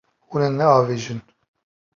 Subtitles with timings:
[0.29, 1.19] Hûn ê neavêjin.